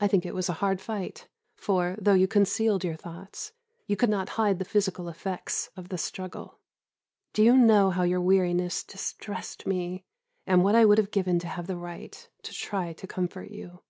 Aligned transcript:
I 0.00 0.08
think 0.08 0.26
it 0.26 0.34
was 0.34 0.48
a 0.48 0.54
hard 0.58 0.80
fight, 0.80 1.28
for, 1.54 1.94
though 2.00 2.14
you 2.14 2.26
concealed 2.26 2.82
your 2.82 2.96
thoughts, 2.96 3.52
you 3.86 3.94
could 3.94 4.10
not 4.10 4.30
hide 4.30 4.58
the 4.58 4.64
physical 4.64 5.08
effects 5.08 5.70
of 5.76 5.88
the 5.88 5.96
struggle. 5.98 6.58
Did 7.32 7.44
you 7.44 7.56
know 7.56 7.90
how 7.90 8.02
your 8.02 8.20
weariness 8.20 8.82
distressed 8.82 9.64
me, 9.64 10.04
and 10.48 10.64
what 10.64 10.74
I 10.74 10.84
would 10.84 10.98
have 10.98 11.12
given 11.12 11.38
to 11.38 11.46
have 11.46 11.68
the 11.68 11.76
right 11.76 12.28
to 12.42 12.52
try 12.52 12.92
to 12.94 13.06
comfort 13.06 13.52
you? 13.52 13.84